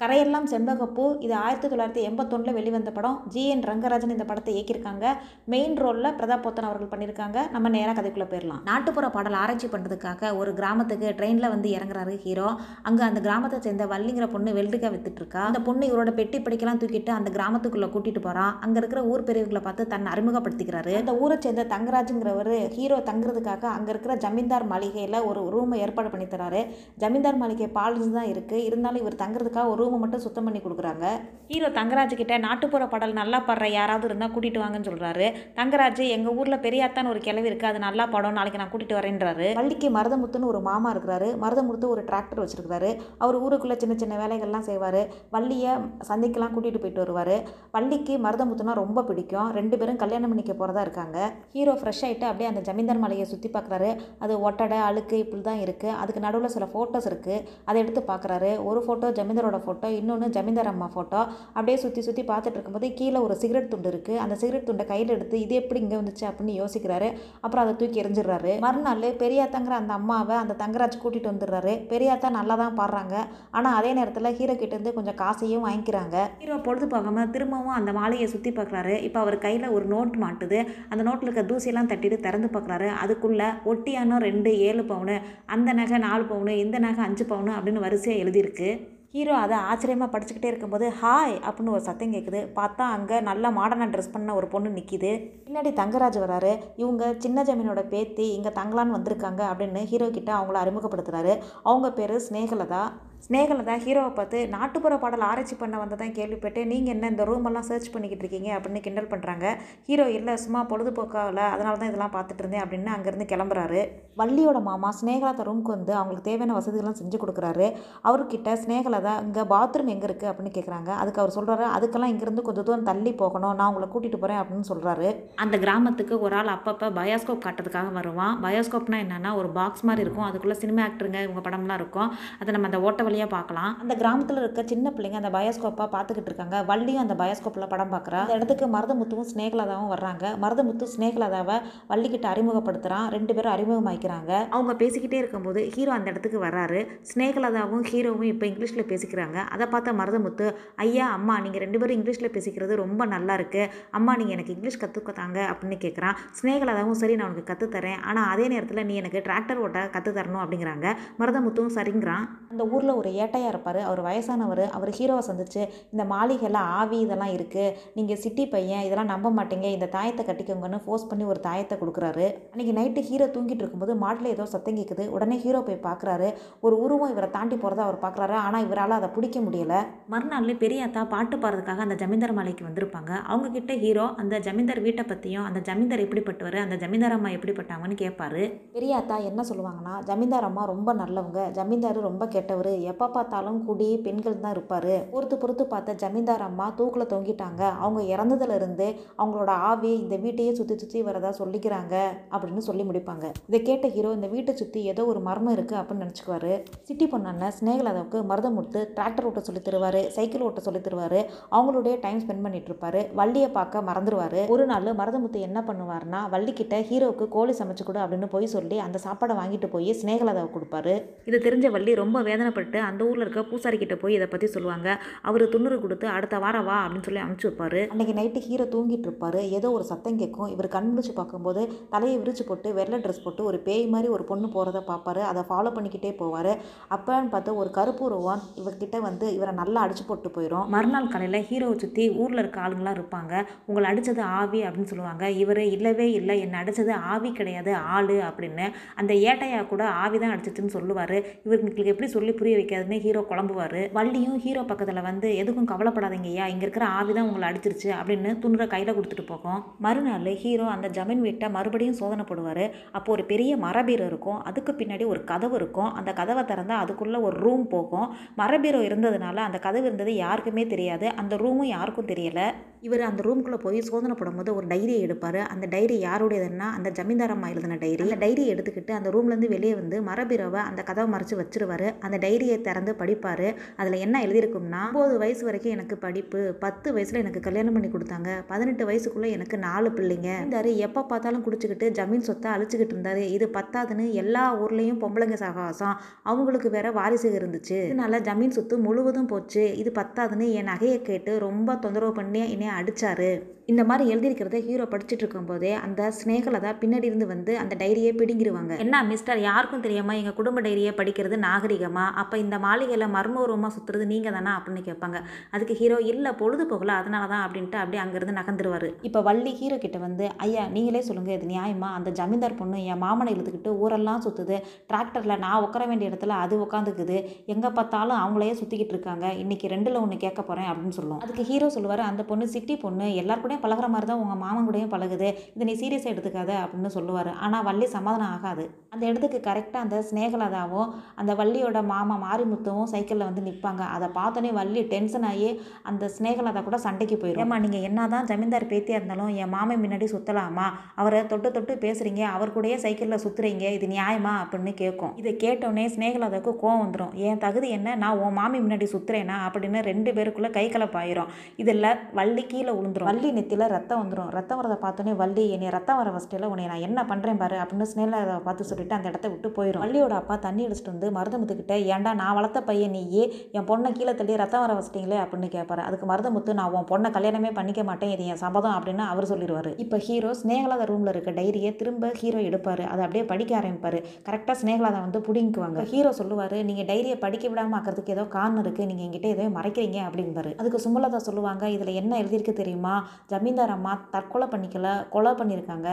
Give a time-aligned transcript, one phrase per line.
[0.00, 1.04] கரையெல்லாம் செண்பகப்பூ.
[1.24, 3.14] இது ஆயிரத்தி தொள்ளாயிரத்தி எண்பத்தொன்னில் வெளிவந்த படம்.
[3.32, 3.42] ஜி.
[3.52, 3.62] என்.
[3.68, 5.06] ரங்கராஜன் இந்த படத்தை இயக்கியிருக்காங்க.
[5.52, 7.38] மெயின் ரோலில் பிரதாப் போத்தன் அவர்கள் பண்ணியிருக்காங்க.
[7.54, 12.46] நம்ம நேராக கதைக்குள்ளே போயிடலாம் நாட்டுப்புற பாடல் ஆராய்ச்சி பண்ணுறதுக்காக ஒரு கிராமத்துக்கு ட்ரெயினில் வந்து இறங்குறாரு ஹீரோ.
[12.90, 17.32] அங்கே அந்த கிராமத்தை சேர்ந்த வள்ளிங்கிற பொண்ணு வெல்டுக்கா வித்துட்ருக்கா அந்த பொண்ணு இவரோட பெட்டி படிக்கலாம் தூக்கிட்டு அந்த
[17.38, 20.94] கிராமத்துக்குள்ளே கூட்டிகிட்டு போகிறான் அங்கே இருக்கிற ஊர் பெரியவர்களை பார்த்து தன்னை அறிமுகப்படுத்திக்கிறாரு.
[21.02, 26.62] அந்த ஊரை சேர்ந்த தங்கராஜுங்கிறவர் ஹீரோ தங்குறதுக்காக அங்கே இருக்கிற ஜமீன்தார் மாளிகையில் ஒரு ரூமை ஏற்பாடு பண்ணித்தராரு
[27.04, 31.06] ஜமீன்தார் மாளிகை பாலிஸ் தான் இருக்குது இருந்தாலும் இவர் தங்குறதுக்காக ஒரு ரூமை மட்டும் சுத்தம் பண்ணி கொடுக்குறாங்க.
[31.52, 35.26] ஹீரோ தங்கராஜ் கிட்ட நாட்டுப்புற பாடல் நல்லா பாடுற யாராவது இருந்தால் கூட்டிட்டு வாங்கன்னு சொல்கிறாரு
[35.58, 39.46] தங்கராஜ் எங்கள் ஊரில் பெரியாத்தான் ஒரு கிளவி இருக்குது அது நல்லா பாடும் நாளைக்கு நான் கூட்டிட்டு வரேன்றாரு.
[39.58, 41.28] வள்ளிக்கு மருதமுத்துன்னு ஒரு மாமா இருக்கிறாரு.
[41.44, 42.90] மருதமுத்து ஒரு டிராக்டர் வச்சிருக்காரு
[43.22, 45.00] அவர் ஊருக்குள்ளே சின்ன சின்ன வேலைகள்லாம் செய்வார்.
[45.36, 45.72] வள்ளியை
[46.10, 47.34] சந்தைக்கெல்லாம் கூட்டிகிட்டு போயிட்டு வருவார்.
[47.76, 49.48] வள்ளிக்கு மருதமுத்துனா ரொம்ப பிடிக்கும்.
[49.58, 51.18] ரெண்டு பேரும் கல்யாணம் பண்ணிக்க போகிறதா இருக்காங்க.
[51.56, 53.90] ஹீரோ ஃப்ரெஷ் ஆகிட்டு அப்படியே அந்த ஜமீன்தார் மலையை சுற்றி பார்க்குறாரு
[54.24, 58.80] அது ஒட்டடை அழுக்கு இப்படி தான் இருக்குது அதுக்கு நடுவில் சில ஃபோட்டோஸ் இருக்குது அதை எடுத்து பார்க்குறாரு ஒரு
[58.84, 61.18] ஃபோட்டோ ஜமீன்தாரோட ஃபோட்டோ ஃபோட்டோ இன்னொன்று ஜமீன்தார் அம்மா ஃபோட்டோ
[61.56, 65.36] அப்படியே சுற்றி சுற்றி பார்த்துட்டு இருக்கும்போது கீழே ஒரு சிகரெட் துண்டு இருக்குது அந்த சிகரெட் துண்டை கையில் எடுத்து
[65.42, 66.24] இது எப்படி இங்கே வந்துச்சு?
[66.30, 67.08] அப்படின்னு யோசிக்கிறாரு.
[67.44, 71.74] அப்புறம் அதை தூக்கி எரிஞ்சிடுறாரு மறுநாள் பெரியாத்தாங்கிற அந்த அம்மாவை அந்த தங்கராஜ் கூட்டிகிட்டு வந்துடுறாரு.
[71.92, 73.14] பெரியாத்தா நல்லா தான் பாடுறாங்க.
[73.58, 76.16] ஆனால் அதே நேரத்தில் ஹீரோ கிட்டேருந்து கொஞ்சம் காசையும் வாங்கிக்கிறாங்க.
[76.42, 78.96] ஹீரோ பொழுது போகாமல் திரும்பவும் அந்த மாலையை சுற்றி பார்க்குறாரு.
[79.08, 80.60] இப்போ அவர் கையில் ஒரு நோட் மாட்டுது.
[80.90, 82.90] அந்த நோட்டில் இருக்க தூசியெல்லாம் தட்டிட்டு திறந்து பார்க்குறாரு.
[83.04, 85.18] அதுக்குள்ளே ஒட்டியானோ ரெண்டு ஏழு பவுனு
[85.56, 88.70] அந்த நகை நாலு பவுனு இந்த நகை அஞ்சு பவுனு அப்படின்னு வரிசையாக எழுதியிருக்கு.
[89.14, 94.12] ஹீரோ அதை ஆச்சரியமாக படிச்சுக்கிட்டே இருக்கும்போது ஹாய் அப்படின்னு ஒரு சத்தம் கேட்குது பார்த்தா அங்கே நல்ல மாடர்னாக ட்ரெஸ்
[94.16, 95.12] பண்ண ஒரு பொண்ணு நிற்கிது
[95.44, 96.52] பின்னாடி தங்கராஜ் வராரு.
[96.82, 101.32] இவங்க சின்ன ஜமீனோட பேத்தி இங்கே தங்கலான்னு வந்திருக்காங்க அப்படின்னு ஹீரோ கிட்ட அவங்கள அறிமுகப்படுத்துகிறாரு
[101.68, 102.82] அவங்க பேர் ஸ்னேகலதா.
[103.24, 108.24] ஸ்னேகலதா ஹீரோவை பார்த்து நாட்டுப்புற பாடல் ஆராய்ச்சி பண்ண வந்ததான் கேள்விப்பட்டு நீங்கள் என்ன இந்த ரூமெல்லாம் சர்ச் பண்ணிக்கிட்டு
[108.24, 108.50] இருக்கீங்க?
[108.56, 109.46] அப்படின்னு கிண்டல் பண்ணுறாங்க
[109.88, 113.80] ஹீரோ இல்லை சும்மா பொழுதுபோக்காவில் அதனால தான் இதெல்லாம் பார்த்துட்டு இருந்தேன் அப்படின்னு அங்கேருந்து கிளம்புறாரு.
[114.20, 117.66] வள்ளியோட மாமா ஸ்னேகலதா ரூமுக்கு வந்து அவங்களுக்கு தேவையான வசதிகள்லாம் செஞ்சு கொடுக்குறாரு.
[118.10, 122.88] அவர்கிட்ட ஸ்னேகலதா இங்கே பாத்ரூம் எங்கே இருக்குது அப்படின்னு கேட்குறாங்க அதுக்கு அவர் சொல்கிறாரு அதுக்கெல்லாம் இங்கேருந்து கொஞ்சம் தூரம்
[122.90, 123.54] தள்ளி போகணும்.
[123.60, 125.10] நான் உங்களை கூட்டிகிட்டு போகிறேன் அப்படின்னு சொல்கிறாரு
[125.46, 128.34] அந்த கிராமத்துக்கு ஒரு ஆள் அப்பப்போ பயோஸ்கோப் காட்டுறதுக்காக வருவான்.
[128.46, 130.28] பயோஸ்கோப்னா என்னென்னா ஒரு பாக்ஸ் மாதிரி இருக்கும்.
[130.30, 132.10] அதுக்குள்ளே சினிமா ஆக்டருங்க இவங்க படம்லாம் இருக்கும்.
[132.40, 136.56] அதை நம்ம அந்த ஓட்ட வழியாக பார்க்கலாம் அந்த கிராமத்தில் இருக்க சின்ன பிள்ளைங்க அந்த பயோஸ்கோப்பாக பார்த்துக்கிட்டு இருக்காங்க.
[136.70, 140.24] வள்ளியும் அந்த பயோஸ்கோப்பில் படம் பார்க்குறா அந்த இடத்துக்கு மருதமுத்துவும் ஸ்னேகலதாவும் வர்றாங்க.
[140.44, 141.56] மருதமுத்து ஸ்னேகலதாவை
[141.92, 146.80] வள்ளிக்கிட்ட அறிமுகப்படுத்துகிறான் ரெண்டு பேரும் அறிமுகமாக்கிறாங்க அவங்க பேசிக்கிட்டே இருக்கும்போது ஹீரோ அந்த இடத்துக்கு வர்றாரு.
[147.10, 149.38] ஸ்னேகலதாவும் ஹீரோவும் இப்போ இங்கிலீஷில் பேசிக்கிறாங்க.
[149.54, 150.46] அதை பார்த்த மருதமுத்து
[150.84, 153.62] ஐயா அம்மா நீங்கள் ரெண்டு பேரும் இங்கிலீஷில் பேசிக்கிறது ரொம்ப நல்லா இருக்கு.
[153.98, 158.84] அம்மா நீங்கள் எனக்கு இங்கிலீஷ் கற்றுக்கத்தாங்க அப்படின்னு கேட்குறான் ஸ்னேகலதாவும் சரி நான் உனக்கு கற்றுத்தரேன் ஆனால் அதே நேரத்தில்
[158.90, 160.86] நீ எனக்கு டிராக்டர் ஓட்ட கற்றுத்தரணும் அப்படிங்கிறாங்க.
[161.22, 162.24] மருதமுத்துவும் சரிங்கிறான்.
[162.52, 163.80] அந்த ஊரில் ஒரு ஏட்டையாக இருப்பார்.
[163.88, 164.64] அவர் வயசானவர்.
[164.76, 169.68] அவர் ஹீரோவை சந்திச்சு இந்த மாளிகைலாம் ஆவி இதெல்லாம் இருக்குது நீங்கள் சிட்டி பையன் இதெல்லாம் நம்ப மாட்டீங்க.
[169.76, 172.26] இந்த தாயத்தை கட்டிக்கோங்கன்னு ஃபோர்ஸ் பண்ணி ஒரு தாயத்தை கொடுக்குறாரு.
[172.52, 176.30] அன்றைக்கி நைட்டு ஹீரோ தூங்கிட்டு இருக்கும்போது மாட்டில் ஏதோ சத்தம் கேட்குது உடனே ஹீரோ போய் பார்க்குறாரு
[176.66, 179.74] ஒரு உருவம் இவரை தாண்டி போகிறத அவர் பார்க்குறாரு ஆனால் இவரால் அதை பிடிக்க முடியல.
[180.14, 183.12] மறுநாள் பெரியாத்தா பாட்டு பாடுறதுக்காக அந்த ஜமீன்தார் மாலைக்கு வந்திருப்பாங்க.
[183.32, 188.42] அவங்கக்கிட்ட ஹீரோ அந்த ஜமீன்தார் வீட்டை பற்றியும் அந்த ஜமீன்தார் எப்படிப்பட்டவர் அந்த ஜமீன்தார் அம்மா எப்படிப்பட்டாங்கன்னு கேட்பாரு
[188.76, 191.40] பெரியாத்தா என்ன சொல்லுவாங்கன்னா ஜமீன்தார் அம்மா ரொம்ப நல்லவங்க.
[191.58, 192.70] ஜமீன்தார் ரொம்ப கெட்டவர்.
[192.92, 194.92] எப்போ பார்த்தாலும் குடி பெண்கள் தான் இருப்பார்.
[195.12, 197.62] பொறுத்து பொறுத்து பார்த்த ஜமீன்தார் அம்மா தூக்கில் தொங்கிட்டாங்க.
[197.82, 198.86] அவங்க இறந்ததுல இருந்து
[199.20, 201.94] அவங்களோட ஆவி இந்த வீட்டையே சுற்றி சுற்றி வரதா சொல்லிக்கிறாங்க
[202.34, 203.26] அப்படின்னு சொல்லி முடிப்பாங்க.
[203.50, 206.52] இதை கேட்ட ஹீரோ இந்த வீட்டை சுற்றி ஏதோ ஒரு மர்மம் இருக்குது அப்படின்னு நினச்சிக்குவாரு.
[206.88, 211.18] சிட்டி பொண்ணான ஸ்நேகலாதாவுக்கு மருதம் கொடுத்து டிராக்டர் ஓட்ட சொல்லி தருவார் சைக்கிள் ஓட்ட சொல்லி தருவார்.
[211.56, 213.02] அவங்களுடைய டைம் ஸ்பெண்ட் பண்ணிட்டு இருப்பாரு.
[213.20, 218.52] வள்ளியை பார்க்க மறந்துடுவார் ஒரு நாள் மருதமுத்து என்ன பண்ணுவார்னா வள்ளிக்கிட்ட ஹீரோவுக்கு கோழி சமைச்சு கொடு அப்படின்னு போய்
[218.56, 220.94] சொல்லி அந்த சாப்பாடை வாங்கிட்டு போய் ஸ்னேகலாதாவை கொடுப்பாரு.
[221.28, 224.88] இது தெரிஞ்ச வள்ளி ரொம்ப வேதனைப்பட்டு அந்த ஊரில் இருக்க பூசாரி கிட்ட போய் இதை பற்றி சொல்லுவாங்க.
[225.28, 227.82] அவர் துண்ணூறு கொடுத்து அடுத்த வாரம் வா அப்படின்னு சொல்லி அனுப்பிச்சு வைப்பாரு.
[227.92, 229.42] அன்னைக்கு நைட்டு ஹீரோ தூங்கிட்டு இருப்பாரு.
[229.58, 230.50] ஏதோ ஒரு சத்தம் கேட்கும்.
[230.54, 231.62] இவர் கண் முடிச்சு பார்க்கும்போது
[231.94, 235.22] தலையை விரிச்சு போட்டு வெள்ளை ட்ரெஸ் போட்டு ஒரு பேய் மாதிரி ஒரு பொண்ணு போகிறத பார்ப்பாரு.
[235.30, 236.52] அதை ஃபாலோ பண்ணிக்கிட்டே போவார்.
[236.96, 241.76] அப்போன்னு பார்த்து ஒரு கருப்பு உருவம் இவர்கிட்ட வந்து இவரை நல்லா அடிச்சு போட்டு போயிடும் மறுநாள் காலையில் ஹீரோவை
[241.82, 243.32] சுற்றி ஊரில் இருக்க ஆளுங்களாம் இருப்பாங்க.
[243.68, 245.24] உங்களை அடித்தது ஆவி அப்படின்னு சொல்லுவாங்க.
[245.42, 246.36] இவர் இல்லவே இல்லை.
[246.44, 247.72] என்னை அடித்தது ஆவி கிடையாது.
[247.94, 248.66] ஆளு அப்படின்னு
[249.00, 251.16] அந்த ஏட்டையா கூட ஆவி தான் அடிச்சிச்சுன்னு சொல்லுவார்.
[251.46, 253.80] இவருக்கு எப்படி சொல்லி புரிய வைக்காதுன்னு ஹீரோ குழம்புவார்.
[253.96, 258.62] வள்ளியும் ஹீரோ பக்கத்தில் வந்து எதுக்கும் கவலைப்படாதீங்க ஐயா இங்கே இருக்கிற ஆவி தான் உங்களை அடிச்சிருச்சு அப்படின்னு துணுற
[258.72, 259.60] கையில் கொடுத்துட்டு போகும்.
[259.84, 262.64] மறுநாள் ஹீரோ அந்த ஜமீன் வீட்டை மறுபடியும் சோதனை போடுவார்.
[262.98, 264.40] அப்போ ஒரு பெரிய மரபீரோ இருக்கும்.
[264.50, 265.90] அதுக்கு பின்னாடி ஒரு கதவு இருக்கும்.
[266.00, 268.08] அந்த கதவை திறந்தால் அதுக்குள்ளே ஒரு ரூம் போகும்.
[268.42, 271.08] மரபீரோ இருந்ததுனால அந்த கதவு இருந்தது யாருக்குமே தெரியாது.
[271.22, 272.46] அந்த ரூமும் யாருக்கும் தெரியலை.
[272.86, 275.40] இவர் அந்த ரூம்குள்ளே போய் சோதனை போடும்போது ஒரு டைரியை எடுப்பார்.
[275.52, 279.96] அந்த டைரி யாருடையதுன்னா அந்த ஜமீன்தார் அம்மா எழுதின டைரி அந்த டைரியை எடுத்துக்கிட்டு அந்த ரூம்லேருந்து வெளியே வந்து
[280.10, 281.86] மரபீரோவை அந்த கதவை மறைச்சு வச்சிருவார்.
[282.06, 283.46] அந்த டைரியை திறந்து படிப்பார்.
[283.76, 288.30] அதில் என்ன எழுதியிருக்கும்னா ஒம்பது வயசு வரைக்கும் எனக்கு படிப்பு பத்து வயசில் எனக்கு கல்யாணம் பண்ணி கொடுத்தாங்க.
[288.46, 290.30] பதினெட்டு வயசுக்குள்ளே எனக்கு நாலு பிள்ளைங்க.
[290.40, 293.24] இருந்தாரு எப்போ பார்த்தாலும் குடிச்சிக்கிட்டு ஜமீன் சொத்தை அழிச்சிக்கிட்டு இருந்தாரு.
[293.36, 297.78] இது பத்தாதுன்னு எல்லா ஊர்லேயும் பொம்பளைங்க சகவாசம் அவங்களுக்கு வேற வாரிசு இருந்துச்சு.
[297.90, 299.76] இதனால ஜமீன் சொத்து முழுவதும் போச்சு.
[299.76, 303.32] இது பத்தாதுன்னு என் நகையை கேட்டு ரொம்ப தொந்தரவு பண்ணி என்னை அடிச்சாரு.
[303.72, 309.02] இந்த மாதிரி எழுதியிருக்கிறத ஹீரோ படிச்சுட்டு இருக்கும்போதே அந்த ஸ்னேகலதா பின்னாடி இருந்து வந்து அந்த டைரியை பிடுங்கிடுவாங்க என்ன
[309.10, 314.52] மிஸ்டர் யாருக்கும் தெரியாமல் எங்கள் குடும்ப டைரியை படிக்கிறது நாகரிகமாக அப்போ இந்த மாளிகையில் மர்மபூர்வமாக சுற்றுறது நீங்கள் தானா
[314.58, 315.18] அப்படின்னு கேட்பாங்க.
[315.56, 318.88] அதுக்கு ஹீரோ இல்லை பொழுது போகல அதனால தான் அப்படின்ட்டு அப்படியே அங்கேருந்து நகர்ந்துருவார்.
[319.08, 323.34] இப்போ வள்ளி ஹீரோ கிட்ட வந்து ஐயா நீங்களே சொல்லுங்கள் இது நியாயமாக அந்த ஜமீன்தார் பொண்ணு என் மாமனை
[323.36, 324.58] இழுத்துக்கிட்டு ஊரெல்லாம் சுற்றுது
[324.92, 327.18] டிராக்டரில் நான் உட்கார வேண்டிய இடத்துல அது உட்காந்துக்குது.
[327.56, 329.26] எங்கே பார்த்தாலும் அவங்களையே சுற்றிக்கிட்டு இருக்காங்க.
[329.44, 333.06] இன்றைக்கி ரெண்டில் ஒன்று கேட்க போகிறேன் அப்படின்னு சொல்லுவோம் அதுக்கு ஹீரோ சொல்லுவார் அந்த பொண்ணு சிட்டி பொண்ணு.
[333.22, 335.28] எல்லாருக்கூட கூடயும் பழகுற மாதிரி தான் உங்கள் மாமன் கூடயும் பழகுது.
[335.54, 337.30] இதை நீ சீரியஸாக எடுத்துக்காத அப்படின்னு சொல்லுவார்.
[337.44, 338.64] ஆனால் வள்ளி சமாதானம் ஆகாது.
[338.94, 340.88] அந்த இடத்துக்கு கரெக்டாக அந்த ஸ்னேகலதாவும்
[341.20, 345.48] அந்த வள்ளியோட மாமா மாரிமுத்துவும் சைக்கிளில் வந்து நிற்பாங்க அதை பார்த்தோன்னே வள்ளி டென்ஷன் ஆகி
[345.90, 350.08] அந்த ஸ்னேகலதா கூட சண்டைக்கு போயிடும் ஏமா நீங்கள் என்ன தான் ஜமீன்தார் பேத்தியாக இருந்தாலும் என் மாமன் முன்னாடி
[350.14, 350.66] சுற்றலாமா
[351.00, 354.34] அவரை தொட்டு தொட்டு பேசுகிறீங்க அவர் கூடயே சைக்கிளில் சுற்றுறீங்க இது நியாயமா?
[354.44, 355.12] அப்படின்னு கேட்கும்.
[355.20, 357.96] இதை கேட்டோடனே ஸ்னேகலதாவுக்கு கோவம் வந்துடும் என் தகுதி என்ன?
[358.02, 361.30] நான் உன் மாமி முன்னாடி சுற்றுறேனா அப்படின்னு ரெண்டு பேருக்குள்ளே கை கலப்பாயிரும்.
[361.62, 361.86] இதில்
[362.18, 363.08] வள்ளி கீழே விழுந்துரும்.
[363.10, 367.00] வள்ளி நெத்தியில் ரத்தம் வந்துடும் ரத்தம் வரதை பார்த்தோன்னே வள்ளி என்னை ரத்தம் வர ஃபஸ்ட்டில் உன்னை நான் என்ன
[367.10, 371.08] பண்ணுறேன் பாரு அப்படின்னு ஸ்னேகலதாவை பார்த்து சொல்லிட்டு அந்த இடத்த விட்டு போயிடும் வள்ளியோட அப்பா தண்ணி அடிச்சிட்டு வந்து
[371.16, 373.24] மருதமுத்துக்கிட்ட ஏன்டா நான் வளர்த்த பையன் நீயே
[373.58, 377.52] என் பொண்ணை கீழே தள்ளி ரத்தம் வர வச்சிட்டீங்களே அப்படின்னு கேட்பாரு அதுக்கு மருதமுத்து நான் உன் பொண்ணை கல்யாணமே
[377.58, 382.12] பண்ணிக்க மாட்டேன் இது என் சபதம் அப்படின்னு அவர் சொல்லிடுவார் இப்போ ஹீரோ ஸ்னேகலாத ரூமில் இருக்க டைரியை திரும்ப
[382.20, 382.84] ஹீரோ எடுப்பார்.
[382.92, 383.98] அதை அப்படியே படிக்க ஆரம்பிப்பார்.
[384.28, 389.08] கரெக்டாக ஸ்னேகலாதை வந்து பிடிங்குவாங்க ஹீரோ சொல்லுவார் நீங்கள் டைரியை படிக்க விடாமல் ஆக்கிறதுக்கு ஏதோ காரணம் இருக்குது நீங்கள்
[389.08, 392.94] என்கிட்ட ஏதோ மறைக்கிறீங்க அப்படின்பாரு அதுக்கு சுமலதா சொல்லுவாங்க இதில் என்ன எழுதியிருக்கு தெரியுமா?
[393.38, 395.88] ஜமீன்தார் அம்மா தற்கொலை பண்ணிக்கல கொலை பண்ணியிருக்காங்க.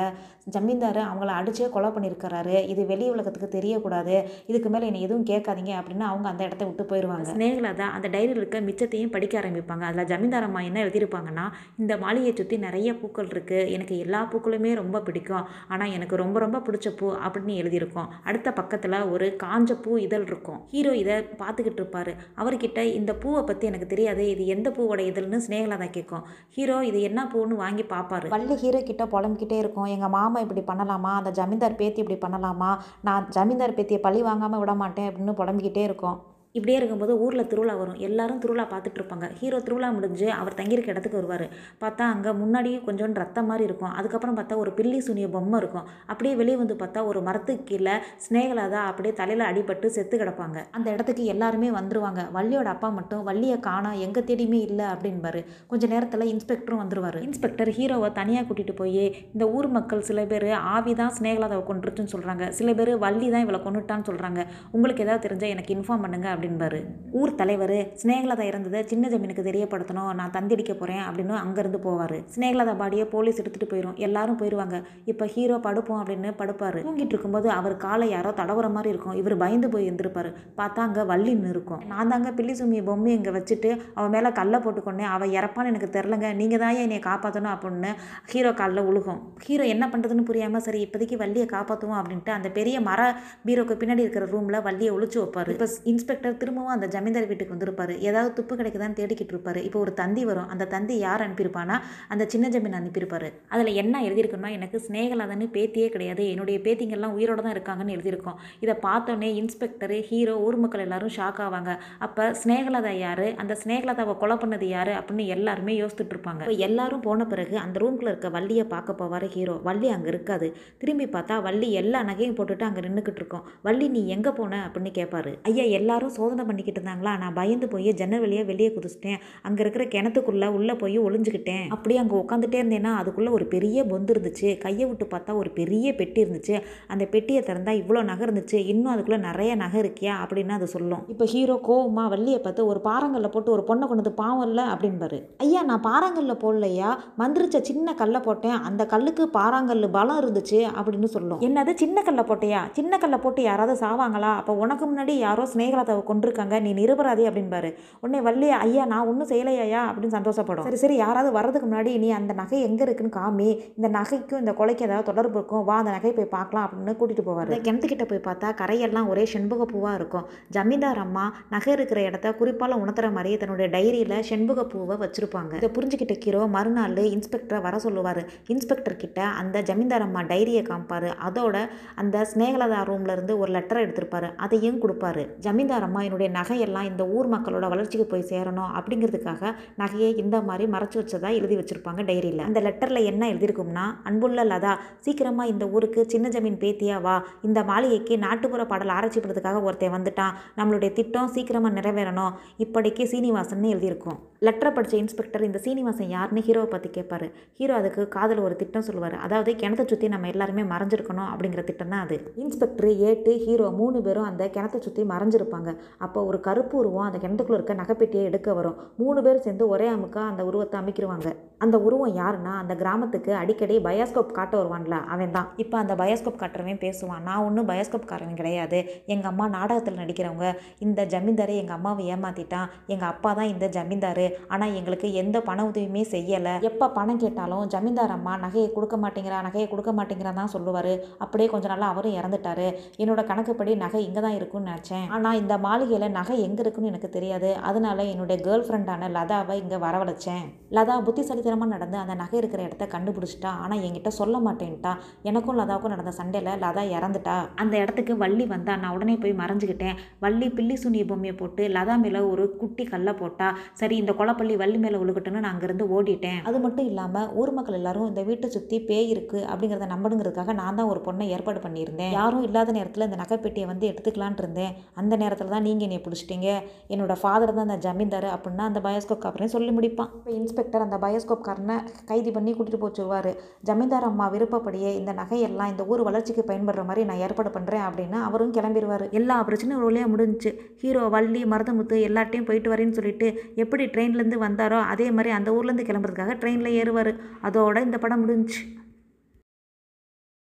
[0.53, 2.55] ஜமீன்தார் அவங்கள அடிச்சே கொலை பண்ணியிருக்கிறாரு.
[2.71, 4.15] இது வெளி உலகத்துக்கு தெரியக்கூடாது.
[4.49, 7.29] இதுக்கு மேலே என்னை எதுவும் கேட்காதீங்க அப்படின்னு அவங்க அந்த இடத்த விட்டு போயிடுவாங்க.
[7.37, 9.83] ஸ்னேகலதா அந்த டைரியில் இருக்க மிச்சத்தையும் படிக்க ஆரம்பிப்பாங்க.
[9.89, 11.45] அதில் ஜமீன்தார் அம்மா என்ன எழுதியிருப்பாங்கன்னா
[11.81, 15.45] இந்த மாளிகையை சுற்றி நிறைய பூக்கள் இருக்குது எனக்கு எல்லா பூக்களுமே ரொம்ப பிடிக்கும்.
[15.73, 18.09] ஆனால் எனக்கு ரொம்ப ரொம்ப பிடிச்ச பூ அப்படின்னு எழுதியிருக்கோம்.
[18.29, 20.59] அடுத்த பக்கத்தில் ஒரு காஞ்ச பூ இதழ் இருக்கும்.
[20.73, 22.11] ஹீரோ இதை பார்த்துக்கிட்டு இருப்பார்.
[22.41, 24.23] அவர்கிட்ட இந்த பூவை பற்றி எனக்கு தெரியாது.
[24.33, 26.23] இது எந்த பூவோட இதழ்னு ஸ்னேகலதா கேட்கும்.
[26.57, 29.91] ஹீரோ இது என்ன பூன்னு வாங்கி பார்ப்பாரு வள்ளி ஹீரோ கிட்ட புலம்பிக்கிட்டே இருக்கும்.
[29.95, 31.13] எங்கள் மாமா இப்படி பண்ணலாமா?
[31.21, 32.71] அந்த ஜமீன்தார் பேத்தி இப்படி பண்ணலாமா?
[33.01, 36.17] நான் ஜமீன்தார் பேத்தியை பழி வாங்காமல் விட மாட்டேன் அப்படின்னு புலம்பிக்கிட்டே இருக்கும்.
[36.57, 37.97] இப்படியே இருக்கும்போது ஊரில் திருவிழா வரும்.
[38.07, 39.27] எல்லாரும் திருவிழா பார்த்துட்டு இருப்பாங்க.
[39.39, 41.45] ஹீரோ திருவிழா முடிஞ்சு அவர் தங்கியிருக்க இடத்துக்கு வருவார்.
[41.83, 43.93] பார்த்தா அங்கே முன்னாடியே கொஞ்சோண்டு ரத்தம் மாதிரி இருக்கும்.
[43.99, 45.87] அதுக்கப்புறம் பார்த்தா ஒரு பில்லி சுனிய பொம்மை இருக்கும்.
[46.11, 50.57] அப்படியே வெளியே வந்து பார்த்தா ஒரு மரத்துக்கு கீழே ஸ்னேகலாதா அப்படியே தலையில் அடிபட்டு செத்து கிடப்பாங்க.
[50.77, 52.21] அந்த இடத்துக்கு எல்லாருமே வந்துருவாங்க.
[52.37, 55.41] வள்ளியோட அப்பா மட்டும் வள்ளியை காணா எங்கே தேடியுமே இல்லை அப்படின்பாரு.
[55.73, 57.19] கொஞ்ச நேரத்தில் இன்ஸ்பெக்டரும் வந்துருவார்.
[57.27, 59.03] இன்ஸ்பெக்டர் ஹீரோவை தனியாக கூட்டிகிட்டு போய்
[59.33, 63.61] இந்த ஊர் மக்கள் சில பேர் ஆவி தான் ஸ்னேகலாதாவை கொண்டுருச்சுன்னு சொல்கிறாங்க சில பேர் வள்ளி தான் இவளை
[63.67, 64.41] கொண்டுட்டான்னு சொல்கிறாங்க
[64.75, 66.79] உங்களுக்கு ஏதாவது தெரிஞ்சால் எனக்கு இன்ஃபார்ம் பண்ணுங்க அப்படின்பாரு
[67.19, 72.15] ஊர் தலைவர் ஸ்னேகலதா இறந்ததை சின்ன ஜமீனுக்கு தெரியப்படுத்தணும் நான் தந்திடிக்க போகிறேன் அப்படின்னு அங்கேருந்து போவார்.
[72.33, 74.77] ஸ்னேகலதா பாடியை போலீஸ் எடுத்துகிட்டு போயிடும் எல்லாரும் போயிடுவாங்க
[75.11, 76.77] இப்போ ஹீரோ படுப்போம் அப்படின்னு படுப்பார்.
[76.87, 79.15] தூங்கிட்டு இருக்கும்போது அவர் காலை யாரோ தடவுற மாதிரி இருக்கும்.
[79.21, 81.81] இவர் பயந்து போய் எழுந்திருப்பாரு பார்த்தா அங்கே வள்ளின்னு இருக்கும்.
[81.93, 85.09] நான் தாங்க பில்லி சுமிய பொம்மை இங்கே வச்சுட்டு அவன் மேலே கல்லை போட்டுக்கொண்டேன்.
[85.15, 87.93] அவள் இறப்பான்னு எனக்கு தெரிலங்க நீங்கள் தான் என்னை காப்பாற்றணும் அப்படின்னு
[88.33, 89.21] ஹீரோ காலில் உழுகும்.
[89.47, 93.01] ஹீரோ என்ன பண்ணுறதுன்னு புரியாமல் சரி இப்போதைக்கு வள்ளியை காப்பாற்றுவோம் அப்படின்ட்டு அந்த பெரிய மர
[93.47, 95.51] பீரோக்கு பின்னாடி இருக்கிற ரூமில் வள்ளியை ஒழிச்சு வைப்பார்.
[95.55, 97.93] இப்போ இன்ஸ்பெக்டர் திரும்பவும் அந்த ஜமீன்தார் வீட்டுக்கு வந்திருப்பாரு.
[98.07, 99.61] ஏதாவது துப்பு கிடைக்குதான்னு தேடிக்கிட்டு இருப்பாரு.
[99.67, 100.49] இப்போ ஒரு தந்தி வரும்.
[100.53, 101.77] அந்த தந்தி யார் அனுப்பியிருப்பானா
[102.13, 103.29] அந்த சின்ன ஜமீன் அனுப்பியிருப்பாரு.
[103.53, 106.23] அதில் என்ன எழுதியிருக்குன்னா எனக்கு ஸ்னேகலாதன்னு பேத்தியே கிடையாது.
[106.33, 108.39] என்னுடைய பேத்திங்கெல்லாம் உயிரோட தான் இருக்காங்கன்னு எழுதியிருக்கோம்.
[108.65, 111.71] இதை பார்த்தோன்னே இன்ஸ்பெக்டர் ஹீரோ ஊர் மக்கள் எல்லாரும் ஷாக் ஆவாங்க.
[112.07, 113.25] அப்போ ஸ்னேகலதா யார்?
[113.43, 114.93] அந்த ஸ்னேகலதாவை கொலை பண்ணது யார்?
[114.99, 116.43] அப்படின்னு எல்லாருமே யோசிச்சுட்டு இருப்பாங்க.
[116.67, 120.47] எல்லாரும் போன பிறகு அந்த ரூம்குள்ள இருக்க வள்ளியை பார்க்க போவார் ஹீரோ வள்ளி அங்கே இருக்காது.
[120.81, 123.45] திரும்பி பார்த்தா வள்ளி எல்லா நகையும் போட்டுட்டு அங்கே நின்றுக்கிட்டு இருக்கோம்.
[123.67, 124.61] வள்ளி நீ எங்கே போன?
[124.67, 127.13] அப்படின்னு கேட்பாரு ஐயா எல்லாரும் சோதனை பண்ணிக்கிட்டு இருந்தாங்களா?
[127.23, 129.19] நான் பயந்து போய் ஜன்னல் வழியாக வெளியே குதிச்சிட்டேன்.
[129.41, 131.65] அங்கே இருக்கிற கிணத்துக்குள்ளே உள்ளே போய் ஒளிஞ்சுக்கிட்டேன்.
[131.69, 134.57] அப்படியே அங்கே உட்காந்துட்டே இருந்தேன்னா அதுக்குள்ளே ஒரு பெரிய பொந்து இருந்துச்சு.
[134.57, 136.55] கையை விட்டு பார்த்தா ஒரு பெரிய பெட்டி இருந்துச்சு.
[136.87, 138.53] அந்த பெட்டியை திறந்தால் இவ்வளோ நகை இருந்துச்சு.
[138.53, 140.13] இன்னும் அதுக்குள்ளே நிறைய நகை இருக்கியா?
[140.23, 141.03] அப்படின்னு அது சொல்லும்.
[141.07, 144.63] இப்போ ஹீரோ கோவமாக வள்ளியை பார்த்து ஒரு பாறாங்கல்ல போட்டு ஒரு பொண்ணை கொண்டு வந்து பாவம் இல்லை?
[144.63, 145.19] அப்படின்பாரு.
[145.37, 146.91] ஐயா நான் பாறாங்கல்ல போடலையா?
[147.19, 148.57] மந்திரிச்ச சின்ன கல்லை போட்டேன்.
[148.61, 150.61] அந்த கல்லுக்கு பாறாங்கல்லு பலம் இருந்துச்சு.
[150.79, 151.41] அப்படின்னு சொல்லும்.
[151.41, 151.73] என்னது?
[151.73, 152.61] சின்ன கல்லை போட்டியா?
[152.71, 154.31] சின்ன கல்லை போட்டு யாராவது சாவாங்களா?
[154.41, 156.55] அப்போ உனக்கு முன்னாடி யாரோ ஸ்னேகலத்தை கொண்டிருக்காங்க.
[156.65, 160.65] நீ நிரபராதி அப்படின்பாரு உடனே வள்ளி ஐயா நான் ஒன்றும் செய்யலையா அப்படின்னு சந்தோஷப்படும்.
[160.67, 163.49] சரி சரி யாராவது வர்றதுக்கு முன்னாடி நீ அந்த நகை எங்கே இருக்குன்னு காமி.
[163.77, 165.63] இந்த நகைக்கும் இந்த கொலைக்கு ஏதாவது தொடர்பு இருக்கும்.
[165.69, 167.53] வா அந்த நகை போய் பார்க்கலாம் அப்படின்னு கூட்டிகிட்டு போவார்.
[167.67, 170.25] கிணத்துக்கிட்ட போய் பார்த்தா கரையெல்லாம் ஒரே செண்பக பூவாக இருக்கும்.
[170.57, 175.53] ஜமீன்தார் அம்மா நகை இருக்கிற இடத்த குறிப்பால் உணர்த்துற மாதிரி தன்னுடைய டைரியில் செண்பக பூவை வச்சிருப்பாங்க.
[175.61, 178.21] இதை புரிஞ்சுக்கிட்ட கீரோ மறுநாள் இன்ஸ்பெக்டரை வர சொல்லுவார்.
[178.53, 181.09] இன்ஸ்பெக்டர் கிட்ட அந்த ஜமீன்தார் அம்மா டைரியை காமிப்பார்.
[181.27, 181.55] அதோட
[182.01, 184.29] அந்த ஸ்னேகலதா ரூம்ல இருந்து ஒரு லெட்டர் எடுத்திருப்பாரு.
[184.45, 185.23] அதையும் கொடுப்பாரு.
[185.45, 190.65] ஜமீன்தார் அம்மா நம்ம என்னுடைய நகையெல்லாம் இந்த ஊர் மக்களோட வளர்ச்சிக்கு போய் சேரணும் அப்படிங்கிறதுக்காக நகையை இந்த மாதிரி
[190.73, 192.41] மறைச்சி வச்சதா எழுதி வச்சுருப்பாங்க டைரியில்.
[192.47, 194.73] அந்த லெட்டரில் என்ன எழுதியிருக்கும்னா அன்புள்ள லதா
[195.05, 197.15] சீக்கிரமாக இந்த ஊருக்கு சின்ன ஜமீன் பேத்தியா வா.
[197.49, 200.35] இந்த மாளிகைக்கு நாட்டுப்புற பாடல் ஆராய்ச்சி பண்ணுறதுக்காக ஒருத்தன் வந்துட்டான்.
[200.59, 202.35] நம்மளுடைய திட்டம் சீக்கிரமாக நிறைவேறணும்.
[202.65, 204.19] இப்படிக்கு சீனிவாசன் எழுதியிருக்கும்.
[204.47, 207.27] லெட்டரை படித்த இன்ஸ்பெக்டர் இந்த சீனிவாசன் யாருன்னு ஹீரோவை பற்றி கேட்பார்
[207.59, 209.17] ஹீரோ அதுக்கு காதல் ஒரு திட்டம் சொல்லுவார்.
[209.27, 212.19] அதாவது கிணத்தை சுற்றி நம்ம எல்லாருமே மறைஞ்சிருக்கணும் அப்படிங்கிற திட்டம் தான் அது.
[212.43, 215.71] இன்ஸ்பெக்டர் ஏட்டு ஹீரோ மூணு பேரும் அந்த கிணத்தை சுற்றி மறைஞ்சிருப்பாங்க.
[216.05, 218.77] அப்போ ஒரு கருப்பு உருவம் அந்த கிணத்துக்குள்ளே இருக்க நகைப்பெட்டியை எடுக்க வரும்.
[219.01, 221.29] மூணு பேர் சேர்ந்து ஒரே அமுக்கா அந்த உருவத்தை அமைக்கிடுவாங்க
[221.63, 226.81] அந்த உருவம் யாருன்னா அந்த கிராமத்துக்கு அடிக்கடி பயோஸ்கோப் காட்ட வருவான்ல அவன் தான் இப்போ அந்த பயோஸ்கோப் காட்டுறவன்
[226.83, 228.79] பேசுவான் நான் ஒன்றும் பயோஸ்கோப் காரவன் கிடையாது.
[229.13, 230.47] எங்கள் அம்மா நாடகத்தில் நடிக்கிறவங்க.
[230.85, 234.25] இந்த ஜமீன்தாரை எங்கள் அம்மாவை ஏமாற்றிட்டான் எங்கள் அப்பா தான் இந்த ஜமீன்தார்.
[234.53, 236.55] ஆனால் எங்களுக்கு எந்த பண உதவியுமே செய்யலை.
[236.69, 240.91] எப்போ பணம் கேட்டாலும் ஜமீன்தார் அம்மா நகையை கொடுக்க மாட்டேங்கிறா நகையை கொடுக்க மாட்டேங்கிறா தான் சொல்லுவார்.
[241.25, 242.67] அப்படியே கொஞ்ச நாள் அவரும் இறந்துட்டாரு.
[243.01, 245.07] என்னோட கணக்குப்படி நகை இங்கே தான் இருக்கும்னு நினச்சேன்.
[245.17, 247.47] ஆனால் இந்த மாளிகையில் நகை எங்கே இருக்குன்னு எனக்கு தெரியாது.
[247.69, 250.43] அதனால என்னுடைய கேர்ள் ஃப்ரெண்டான லதாவை இங்கே வரவழைச்சேன்.
[250.75, 253.51] லதா புத்திசாலித்தனமாக நடந்து அந்த நகை இருக்கிற இடத்த கண்டுபிடிச்சிட்டா.
[253.63, 254.91] ஆனால் என்கிட்ட சொல்ல மாட்டேன்ட்டா.
[255.29, 257.35] எனக்கும் லதாவுக்கும் நடந்த சண்டையில் லதா இறந்துட்டா.
[257.63, 259.97] அந்த இடத்துக்கு வள்ளி வந்தா நான் உடனே போய் மறைஞ்சிக்கிட்டேன்.
[260.25, 263.49] வள்ளி பில்லி சுனிய பொம்மையை போட்டு லதா மேலே ஒரு குட்டி கல்லை போட்டா
[263.81, 266.39] சரி இந்த கொலப்பள்ளி வள்ளி மேலே உழுகட்டுன்னு நான் அங்கேருந்து ஓடிட்டேன்.
[266.47, 270.91] அது மட்டும் இல்லாமல் ஊர் மக்கள் எல்லாரும் இந்த வீட்டை சுற்றி பேய் இருக்கு அப்படிங்கிறத நம்பணுங்கிறதுக்காக நான் தான்
[270.93, 272.15] ஒரு பொண்ணை ஏற்பாடு பண்ணியிருந்தேன்.
[272.19, 274.73] யாரும் இல்லாத நேரத்தில் இந்த நகைப்பெட்டியை வந்து எடுத்துக்கலான் இருந்தேன்.
[275.01, 276.49] அந்த நேரத்தில் தான் நீங்கள் என்னை பிடிச்சிட்டீங்க.
[276.93, 280.11] என்னோடய ஃபாதர் தான் அந்த ஜமீன்தார் அப்படின்னா அந்த பயோஸ்கோப் காரனே சொல்லி முடிப்பான்.
[280.19, 281.77] இப்போ இன்ஸ்பெக்டர் அந்த பயோஸ்கோப் காரனை
[282.11, 283.31] கைது பண்ணி கூட்டிகிட்டு போச்சுருவார்
[283.69, 288.55] ஜமீன்தார் அம்மா விருப்பப்படியே இந்த நகையெல்லாம் இந்த ஊர் வளர்ச்சிக்கு பயன்படுற மாதிரி நான் ஏற்பாடு பண்ணுறேன் அப்படின்னா அவரும்
[288.57, 290.53] கிளம்பிடுவார் எல்லா பிரச்சனையும் ஒரு வழியாக முடிஞ்சுச்சு.
[290.83, 293.29] ஹீரோ வள்ளி மருதமுத்து எல்லாட்டையும் போயிட்டு வரேன்னு சொல்லிட்டு
[293.63, 297.13] எப்படி ட்ரெயின்லேருந்து வந்தாரோ அதே மாதிரி அந்த ஊர்லேருந்து கிளம்புறதுக்காக ட்ரெயினில் ஏறுவார்.
[297.49, 298.63] அதோட இந்த படம் முடிஞ்சுச்சு.